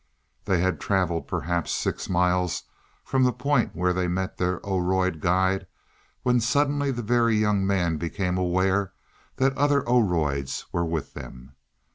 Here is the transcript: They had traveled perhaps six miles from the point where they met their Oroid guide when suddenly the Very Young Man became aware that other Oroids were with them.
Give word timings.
They 0.45 0.61
had 0.61 0.79
traveled 0.79 1.27
perhaps 1.27 1.71
six 1.71 2.09
miles 2.09 2.63
from 3.05 3.21
the 3.21 3.31
point 3.31 3.75
where 3.75 3.93
they 3.93 4.07
met 4.07 4.37
their 4.39 4.59
Oroid 4.65 5.19
guide 5.19 5.67
when 6.23 6.39
suddenly 6.39 6.89
the 6.89 7.03
Very 7.03 7.37
Young 7.37 7.67
Man 7.67 7.97
became 7.97 8.35
aware 8.35 8.93
that 9.35 9.55
other 9.55 9.81
Oroids 9.83 10.65
were 10.71 10.85
with 10.85 11.13
them. 11.13 11.55